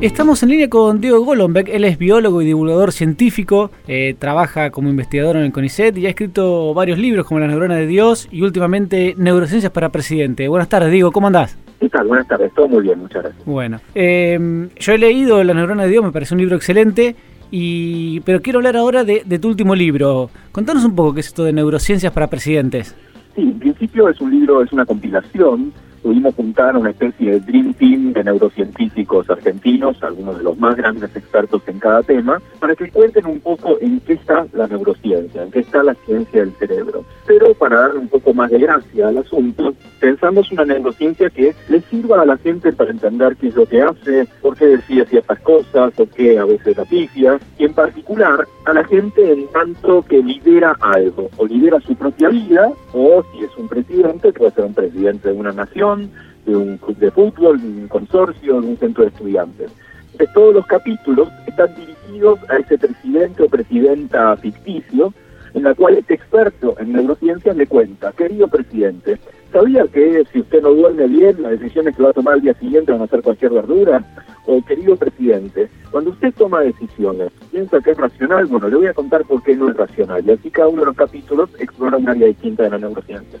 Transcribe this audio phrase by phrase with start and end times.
[0.00, 4.88] Estamos en línea con Diego Golombek, él es biólogo y divulgador científico, eh, trabaja como
[4.88, 8.42] investigador en el CONICET y ha escrito varios libros como La neurona de Dios y
[8.42, 10.46] últimamente Neurociencias para Presidente.
[10.46, 11.58] Buenas tardes, Diego, ¿cómo andás?
[11.80, 12.06] ¿Qué tal?
[12.06, 13.44] Buenas tardes, todo muy bien, muchas gracias.
[13.44, 17.16] Bueno, eh, yo he leído La neurona de Dios, me parece un libro excelente,
[17.50, 20.30] y pero quiero hablar ahora de, de tu último libro.
[20.52, 22.94] Contanos un poco qué es esto de Neurociencias para Presidentes.
[23.34, 25.72] Sí, en principio es un libro, es una compilación
[26.08, 31.14] pudimos juntar una especie de Dream Team de neurocientíficos argentinos, algunos de los más grandes
[31.14, 35.50] expertos en cada tema, para que cuenten un poco en qué está la neurociencia, en
[35.50, 37.04] qué está la ciencia del cerebro.
[37.26, 41.82] Pero para darle un poco más de gracia al asunto, pensamos una neurociencia que le
[41.82, 45.38] sirva a la gente para entender qué es lo que hace, por qué decide ciertas
[45.40, 50.22] cosas, por qué a veces la y en particular a la gente en tanto que
[50.22, 54.74] lidera algo, o lidera su propia vida, o si es un presidente, puede ser un
[54.74, 55.97] presidente de una nación,
[56.46, 59.70] de un club de fútbol, de un consorcio, de un centro de estudiantes.
[60.18, 65.12] De todos los capítulos están dirigidos a ese presidente o presidenta ficticio,
[65.54, 69.18] en la cual este experto en neurociencias le cuenta, querido presidente,
[69.52, 72.54] ¿sabía que si usted no duerme bien, las decisiones que va a tomar al día
[72.54, 74.04] siguiente van a ser cualquier verdura?
[74.46, 78.94] O querido presidente, cuando usted toma decisiones, piensa que es racional, bueno, le voy a
[78.94, 80.24] contar por qué no es racional.
[80.26, 83.38] Y así cada uno de los capítulos explora un área distinta de la neurociencia.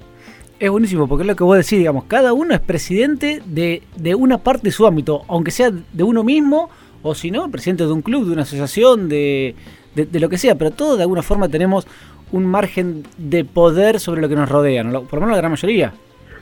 [0.60, 4.14] Es buenísimo, porque es lo que vos decís, digamos, cada uno es presidente de, de
[4.16, 6.68] una parte de su ámbito, aunque sea de uno mismo,
[7.02, 9.54] o si no, presidente de un club, de una asociación, de,
[9.94, 11.86] de, lo que sea, pero todos de alguna forma tenemos
[12.32, 15.02] un margen de poder sobre lo que nos rodea, ¿no?
[15.02, 15.94] por lo menos la gran mayoría.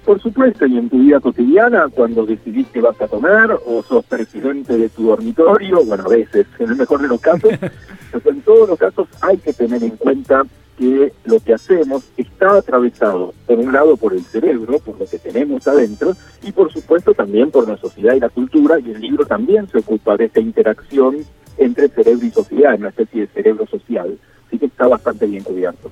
[0.06, 4.04] Por supuesto, y en tu vida cotidiana, cuando decidís que vas a comer, o sos
[4.04, 7.50] presidente de tu dormitorio, bueno, a veces, en el mejor de los casos,
[8.12, 10.44] pero en todos los casos hay que tener en cuenta
[10.78, 15.18] que lo que hacemos está atravesado, por un lado, por el cerebro, por lo que
[15.18, 19.26] tenemos adentro, y por supuesto también por la sociedad y la cultura, y el libro
[19.26, 21.16] también se ocupa de esta interacción
[21.58, 24.16] entre cerebro y sociedad, en una especie de cerebro social.
[24.46, 25.90] Así que está bastante bien cubierto.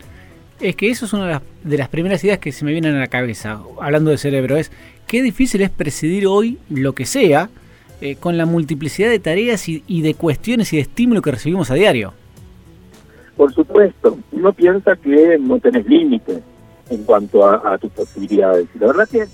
[0.60, 3.08] Es que eso es una de las, primeras ideas que se me vienen a la
[3.08, 4.70] cabeza, hablando de cerebro, es
[5.06, 7.50] qué difícil es presidir hoy lo que sea
[8.00, 11.74] eh, con la multiplicidad de tareas y, de cuestiones y de estímulo que recibimos a
[11.74, 12.12] diario.
[13.36, 16.40] Por supuesto, uno piensa que no tenés límites
[16.90, 18.66] en cuanto a, tus posibilidades.
[18.78, 19.26] La verdad que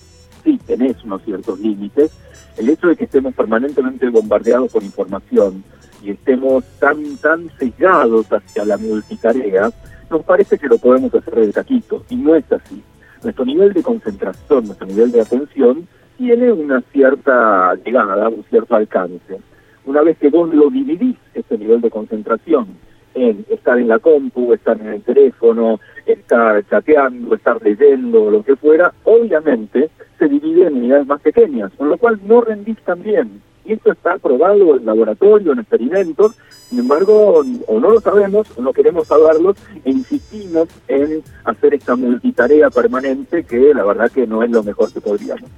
[0.43, 2.11] sí, tenés unos ciertos límites.
[2.57, 5.63] El hecho de que estemos permanentemente bombardeados por información
[6.03, 9.71] y estemos tan, tan sesgados hacia la multitarea,
[10.11, 12.83] nos parece que lo podemos hacer de taquito, y no es así.
[13.23, 19.41] Nuestro nivel de concentración, nuestro nivel de atención, tiene una cierta llegada, un cierto alcance.
[19.87, 22.67] Una vez que vos lo dividís, ese nivel de concentración,
[23.15, 28.57] en estar en la compu, estar en el teléfono, estar chateando, estar leyendo, lo que
[28.57, 33.43] fuera, obviamente se divide en unidades más pequeñas, con lo cual no rendís tan bien.
[33.71, 36.33] Esto está probado en laboratorio, en experimentos,
[36.69, 39.55] sin embargo, o no lo sabemos, o no queremos saberlo,
[39.85, 44.93] e insistimos en hacer esta multitarea permanente que la verdad que no es lo mejor
[44.93, 45.49] que podríamos.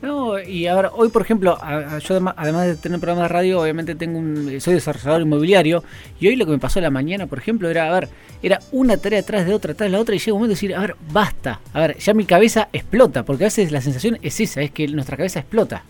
[0.00, 1.58] No, y ahora, hoy por ejemplo,
[2.00, 5.84] yo además de tener un programa de radio, obviamente tengo un, soy desarrollador inmobiliario,
[6.18, 8.08] y hoy lo que me pasó la mañana, por ejemplo, era, a ver,
[8.42, 10.54] era una tarea atrás de otra, atrás de la otra, y llega un momento de
[10.54, 14.18] decir, a ver, basta, a ver, ya mi cabeza explota, porque a veces la sensación
[14.22, 15.84] es esa, es que nuestra cabeza explota.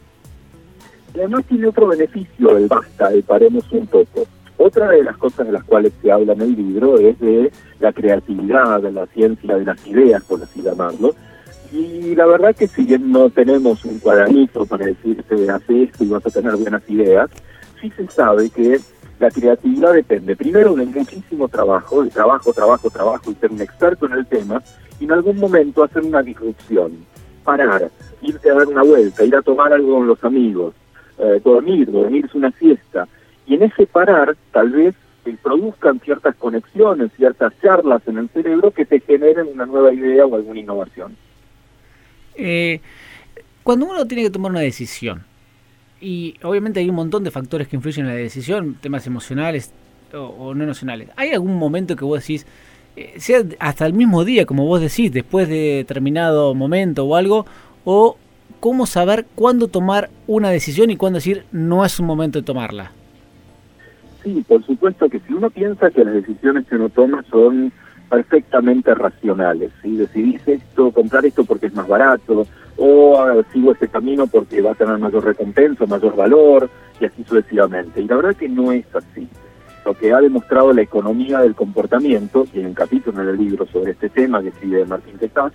[1.14, 4.26] Además tiene otro beneficio el basta, el paremos un poco.
[4.56, 7.92] Otra de las cosas de las cuales se habla en el libro es de la
[7.92, 11.14] creatividad, de la ciencia de las ideas, por así llamarlo,
[11.70, 16.08] y la verdad que si bien no tenemos un cuadernito para decirte hace esto y
[16.08, 17.28] vas a tener buenas ideas,
[17.80, 18.80] sí se sabe que
[19.20, 24.06] la creatividad depende primero de muchísimo trabajo, de trabajo, trabajo, trabajo y ser un experto
[24.06, 24.62] en el tema,
[24.98, 26.92] y en algún momento hacer una disrupción,
[27.44, 27.90] parar,
[28.22, 30.74] irte a dar una vuelta, ir a tomar algo con los amigos,
[31.18, 33.08] eh, dormir, dormirse una siesta,
[33.46, 38.70] y en ese parar tal vez se produzcan ciertas conexiones, ciertas charlas en el cerebro
[38.70, 41.16] que te generen una nueva idea o alguna innovación.
[42.34, 42.80] Eh,
[43.62, 45.24] cuando uno tiene que tomar una decisión,
[46.00, 49.72] y obviamente hay un montón de factores que influyen en la decisión, temas emocionales
[50.14, 52.46] o, no emocionales, ¿hay algún momento que vos decís,
[52.96, 57.44] eh, sea hasta el mismo día, como vos decís, después de determinado momento o algo,
[57.84, 58.16] o
[58.60, 62.92] cómo saber cuándo tomar una decisión y cuándo decir no es un momento de tomarla?
[64.22, 67.72] Sí, por supuesto que si uno piensa que las decisiones que uno toma son
[68.08, 69.70] perfectamente racionales.
[69.82, 72.46] Si decidís esto, comprar esto porque es más barato,
[72.76, 77.24] o ah, sigo ese camino porque va a tener mayor recompensa, mayor valor, y así
[77.24, 78.00] sucesivamente.
[78.00, 79.28] Y la verdad que no es así.
[79.84, 83.66] Lo que ha demostrado la economía del comportamiento, y en un capítulo en el libro
[83.66, 85.52] sobre este tema que escribe Martín Tetaz,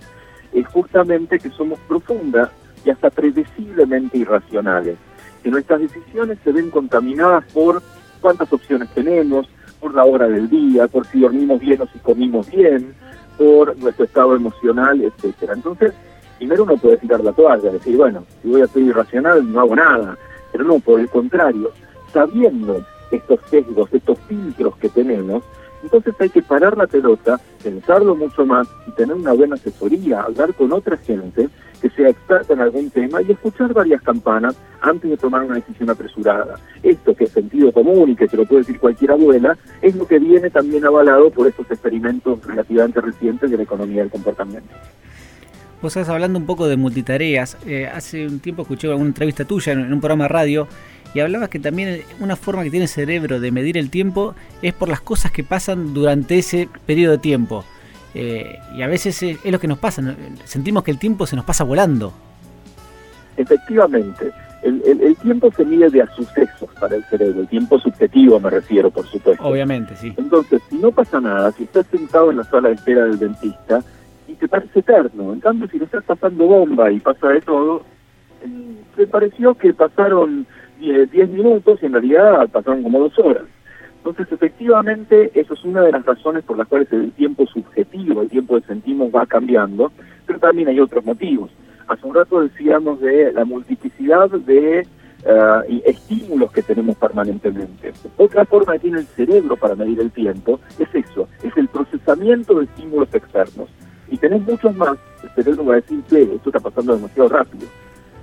[0.52, 2.50] es justamente que somos profundas
[2.84, 4.96] y hasta predeciblemente irracionales.
[5.42, 7.82] que nuestras decisiones se ven contaminadas por
[8.22, 9.46] cuántas opciones tenemos,
[9.78, 12.94] por la hora del día, por si dormimos bien o si comimos bien,
[13.36, 15.52] por nuestro estado emocional, etcétera.
[15.52, 15.92] Entonces,
[16.38, 19.76] primero uno puede tirar la toalla, decir, bueno, si voy a ser irracional no hago
[19.76, 20.16] nada,
[20.50, 21.70] pero no, por el contrario,
[22.10, 25.44] sabiendo estos sesgos, estos filtros que tenemos,
[25.82, 30.54] entonces hay que parar la pelota, pensarlo mucho más y tener una buena asesoría, hablar
[30.54, 31.50] con otra gente
[31.84, 35.90] que sea experta en algún tema y escuchar varias campanas antes de tomar una decisión
[35.90, 36.58] apresurada.
[36.82, 40.06] Esto que es sentido común y que se lo puede decir cualquier abuela, es lo
[40.06, 44.70] que viene también avalado por estos experimentos relativamente recientes de la economía del comportamiento.
[45.82, 47.58] Vos estás hablando un poco de multitareas.
[47.66, 50.66] Eh, hace un tiempo escuché una entrevista tuya en un programa radio
[51.12, 54.72] y hablabas que también una forma que tiene el cerebro de medir el tiempo es
[54.72, 57.62] por las cosas que pasan durante ese periodo de tiempo.
[58.14, 60.02] Eh, y a veces es, lo que nos pasa,
[60.44, 62.12] sentimos que el tiempo se nos pasa volando.
[63.36, 64.30] Efectivamente,
[64.62, 68.90] el, tiempo se mide de a sucesos para el cerebro, el tiempo subjetivo me refiero,
[68.90, 69.42] por supuesto.
[69.44, 70.14] Obviamente, sí.
[70.16, 73.82] Entonces, si no pasa nada, si estás sentado en la sala de espera del dentista,
[74.28, 77.82] y te parece eterno, en cambio si le estás pasando bomba y pasa de todo,
[78.42, 80.46] eh, te pareció que pasaron
[80.78, 83.44] 10 minutos y en realidad pasaron como dos horas.
[84.06, 88.28] Entonces, efectivamente, eso es una de las razones por las cuales el tiempo subjetivo, el
[88.28, 89.90] tiempo que sentimos va cambiando,
[90.26, 91.50] pero también hay otros motivos.
[91.88, 97.94] Hace un rato decíamos de la multiplicidad de eh, estímulos que tenemos permanentemente.
[98.18, 102.58] Otra forma que tiene el cerebro para medir el tiempo es eso, es el procesamiento
[102.58, 103.70] de estímulos externos.
[104.10, 107.66] Y tenés muchos más, el cerebro va a decir esto está pasando demasiado rápido.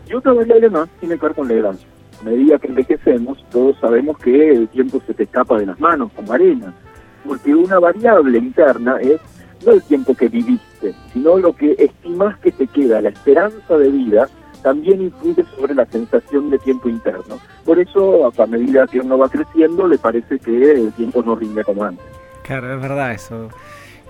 [0.07, 1.75] Y otra variable más tiene que ver con la edad
[2.21, 6.11] a medida que envejecemos, todos sabemos que el tiempo se te escapa de las manos
[6.15, 6.73] como arena,
[7.25, 9.19] porque una variable interna es
[9.65, 13.89] no el tiempo que viviste, sino lo que estimas que te queda, la esperanza de
[13.89, 14.27] vida
[14.63, 17.39] también influye sobre la sensación de tiempo interno.
[17.65, 21.63] Por eso, a medida que uno va creciendo, le parece que el tiempo no rinde
[21.63, 22.05] como antes.
[22.43, 23.49] Claro, es verdad eso.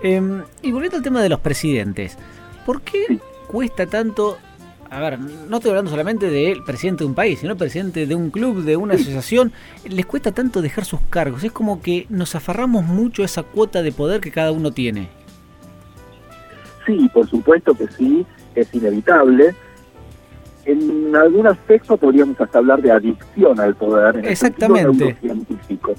[0.02, 2.18] Em, y volviendo al tema de los presidentes,
[2.66, 4.36] ¿por qué cuesta tanto
[4.92, 8.28] a ver, no estoy hablando solamente del presidente de un país, sino presidente de un
[8.28, 9.50] club, de una asociación,
[9.88, 11.42] les cuesta tanto dejar sus cargos.
[11.44, 15.08] Es como que nos aferramos mucho a esa cuota de poder que cada uno tiene.
[16.84, 19.54] Sí, por supuesto que sí, es inevitable.
[20.66, 24.18] En algún aspecto podríamos hasta hablar de adicción al poder.
[24.18, 25.04] En Exactamente.
[25.04, 25.94] El sentido neurocientífico.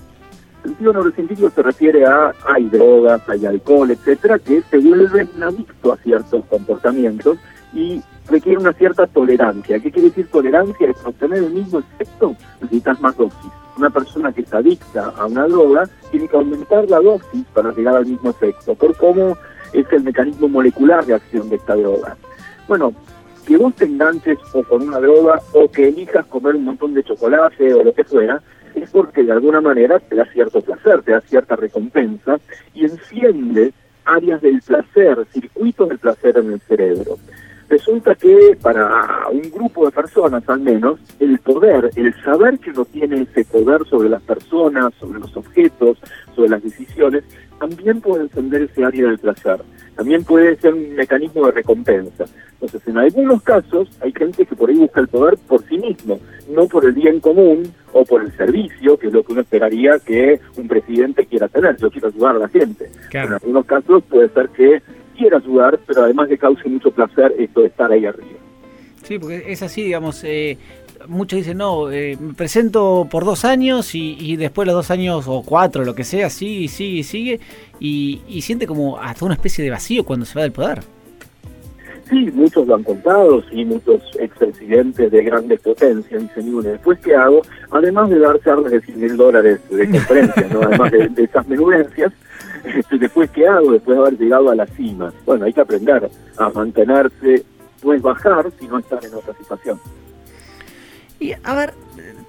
[0.63, 6.00] El sentido neurocientífico se refiere a hay drogas, hay alcohol, etcétera, que se vuelven adictos
[6.00, 7.39] a ciertos comportamientos
[7.74, 9.80] y requiere una cierta tolerancia.
[9.80, 10.90] ¿Qué quiere decir tolerancia?
[10.90, 13.52] Es obtener el mismo efecto, necesitas más dosis.
[13.78, 17.96] Una persona que se adicta a una droga tiene que aumentar la dosis para llegar
[17.96, 19.36] al mismo efecto, por cómo
[19.74, 22.16] es el mecanismo molecular de acción de esta droga.
[22.68, 22.94] Bueno,
[23.46, 27.04] que vos te enganches o con una droga o que elijas comer un montón de
[27.04, 28.42] chocolate o lo que fuera,
[28.75, 32.40] es porque de alguna manera te da cierto placer, te da cierta recompensa
[32.74, 33.74] y enciende
[34.06, 37.18] áreas del placer, circuitos del placer en el cerebro.
[37.74, 42.86] Resulta que para un grupo de personas al menos, el poder, el saber que uno
[42.86, 45.98] tiene ese poder sobre las personas, sobre los objetos,
[46.36, 47.24] sobre las decisiones,
[47.60, 49.60] también puede encender ese área del placer.
[49.96, 52.25] También puede ser un mecanismo de recompensa.
[52.54, 56.20] Entonces, en algunos casos hay gente que por ahí busca el poder por sí mismo,
[56.52, 59.98] no por el bien común o por el servicio, que es lo que uno esperaría
[59.98, 61.75] que un presidente quiera tener.
[61.77, 62.92] Yo quiero ayudar a la gente.
[63.12, 64.84] En algunos casos puede ser que
[65.24, 68.39] quiera ayudar, pero además le cause mucho placer esto de estar ahí arriba.
[69.03, 70.58] Sí, porque es así, digamos, eh,
[71.08, 75.44] muchos dicen, no, eh, me presento por dos años y, después los dos años o
[75.44, 77.39] cuatro, lo que sea, sigue, sigue, sigue,
[77.80, 80.80] y, y siente como hasta una especie de vacío cuando se va del poder.
[82.10, 87.15] Sí, muchos lo han contado, sí, muchos expresidentes de grandes potencias dicen, bueno, después qué
[87.15, 90.62] hago, además de dar charlas de 100 mil dólares de conferencia, ¿no?
[90.63, 92.12] además de, de esas menudencias,
[92.91, 95.13] después qué hago, después de haber llegado a la cima.
[95.25, 97.43] Bueno, hay que aprender a mantenerse,
[97.84, 99.79] no es bajar, sino estar en otra situación.
[101.20, 101.74] Y a ver,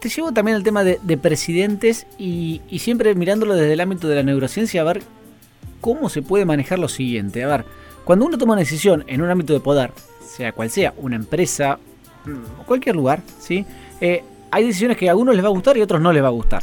[0.00, 4.16] te llevo también al tema de, presidentes y, y, siempre mirándolo desde el ámbito de
[4.16, 5.02] la neurociencia, a ver
[5.80, 7.42] cómo se puede manejar lo siguiente.
[7.42, 7.64] A ver,
[8.04, 11.78] cuando uno toma una decisión en un ámbito de poder, sea cual sea, una empresa,
[12.24, 13.64] mm, cualquier lugar, ¿sí?
[14.00, 16.22] Eh, hay decisiones que a algunos les va a gustar y a otros no les
[16.22, 16.62] va a gustar.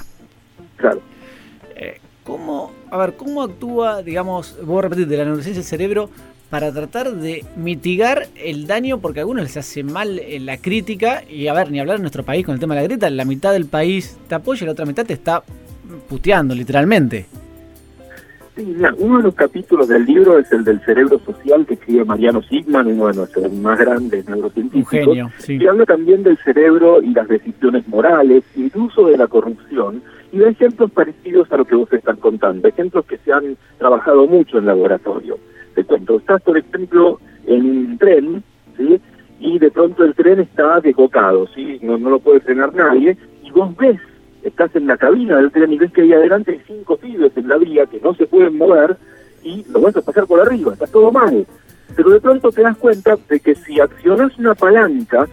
[2.91, 2.91] Claro.
[2.91, 6.09] Eh, ¿Cómo a ver, ¿cómo actúa, digamos, voy a repetir, de la neurociencia del cerebro
[6.49, 8.99] para tratar de mitigar el daño?
[8.99, 12.03] Porque a algunos les hace mal eh, la crítica, y a ver, ni hablar en
[12.03, 14.65] nuestro país con el tema de la grieta, la mitad del país te apoya y
[14.65, 15.41] la otra mitad te está
[16.07, 17.25] puteando, literalmente.
[18.55, 22.41] Sí, uno de los capítulos del libro es el del cerebro social que escribe Mariano
[22.41, 25.17] Sigman, uno de nuestros más grandes neurocientíficos,
[25.47, 30.01] y habla también del cerebro y las decisiones morales, incluso de la corrupción,
[30.33, 34.27] y de ejemplos parecidos a lo que vos estás contando, ejemplos que se han trabajado
[34.27, 35.37] mucho en laboratorio.
[35.73, 38.43] Te cuento, estás por ejemplo en un tren,
[38.77, 38.99] ¿sí?
[39.39, 41.79] y de pronto el tren está desbocado, ¿sí?
[41.81, 43.97] no, no lo puede frenar nadie, y vos ves
[44.43, 47.57] estás en la cabina del tren y ves que hay adelante cinco pibes en la
[47.57, 48.97] vía que no se pueden mover
[49.43, 51.45] y lo vas a pasar por arriba, está todo mal.
[51.95, 55.27] Pero de pronto te das cuenta de que si accionas una palanca,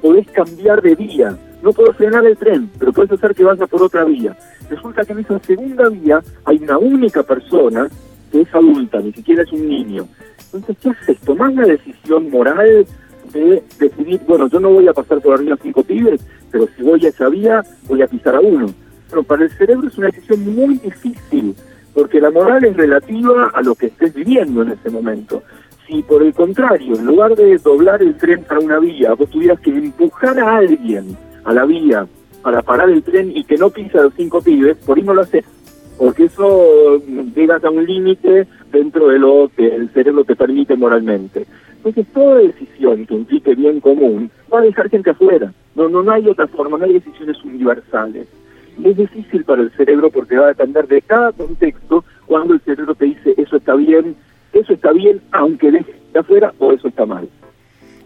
[0.00, 1.36] podés cambiar de vía.
[1.62, 4.36] No podés frenar el tren, pero puedes hacer que vaya por otra vía.
[4.68, 7.88] Resulta que en esa segunda vía hay una única persona
[8.30, 10.06] que es adulta, ni siquiera es un niño.
[10.52, 11.20] Entonces, ¿qué haces?
[11.20, 12.86] Tomás la decisión moral
[13.32, 16.20] de decidir, bueno, yo no voy a pasar por arriba cinco pibes,
[16.54, 18.72] pero si voy a esa vía, voy a pisar a uno.
[19.10, 21.56] Pero para el cerebro es una decisión muy difícil,
[21.92, 25.42] porque la moral es relativa a lo que estés viviendo en ese momento.
[25.84, 29.58] Si por el contrario, en lugar de doblar el tren para una vía, vos tuvieras
[29.58, 32.06] que empujar a alguien a la vía
[32.40, 35.14] para parar el tren y que no pisa a los cinco pibes, por ahí no
[35.14, 35.44] lo haces.
[35.98, 37.02] Porque eso
[37.34, 41.46] llegas a un límite dentro de lo que el cerebro te permite moralmente.
[41.84, 45.52] Entonces, toda decisión que implique bien común va a dejar gente afuera.
[45.74, 48.26] No, no, no hay otra forma, no hay decisiones universales.
[48.78, 52.60] Y es difícil para el cerebro porque va a depender de cada contexto cuando el
[52.62, 54.16] cerebro te dice eso está bien,
[54.54, 57.28] eso está bien, aunque deje de afuera, o eso está mal.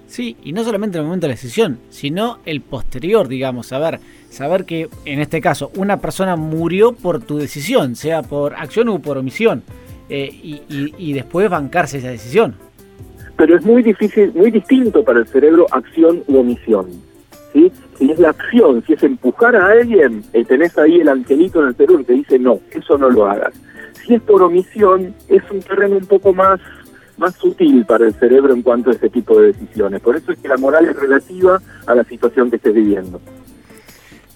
[0.09, 4.01] Sí, y no solamente en el momento de la decisión, sino el posterior, digamos, saber,
[4.29, 8.99] saber que en este caso una persona murió por tu decisión, sea por acción o
[8.99, 9.63] por omisión,
[10.09, 12.57] eh, y, y después bancarse esa decisión
[13.39, 16.87] pero es muy difícil, muy distinto para el cerebro acción u omisión.
[17.53, 17.71] ¿sí?
[17.97, 21.69] Si es la acción, si es empujar a alguien, eh, tenés ahí el angelito en
[21.69, 23.55] el cerebro que dice no, eso no lo hagas.
[24.05, 26.59] Si es por omisión, es un terreno un poco más,
[27.17, 30.01] más sutil para el cerebro en cuanto a ese tipo de decisiones.
[30.01, 33.21] Por eso es que la moral es relativa a la situación que estés viviendo.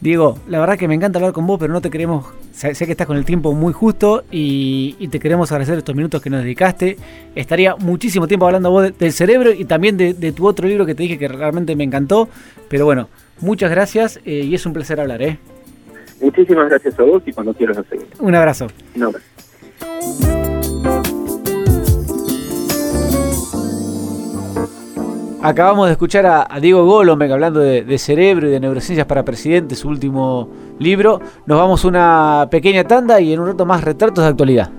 [0.02, 2.90] Diego, la verdad que me encanta hablar con vos, pero no te queremos, sé, que
[2.90, 6.96] estás con el tiempo muy justo y, te queremos agradecer estos minutos que nos dedicaste.
[7.36, 11.04] Estaría muchísimo tiempo hablando vos del cerebro y también de, tu otro libro que te
[11.04, 12.28] dije que realmente me encantó,
[12.68, 13.08] pero bueno,
[13.40, 15.22] muchas gracias eh, y es un placer hablar.
[15.22, 15.38] ¿eh?
[16.20, 18.08] Muchísimas gracias a vos y cuando quieras seguir.
[18.18, 18.66] Un abrazo.
[18.96, 19.31] Un abrazo.
[25.44, 29.88] Acabamos de escuchar a, Diego Golombek hablando de, cerebro y de neurociencias para presidente, su
[29.88, 31.20] último libro.
[31.46, 34.70] Nos vamos una pequeña tanda y en un rato más retratos de actualidad.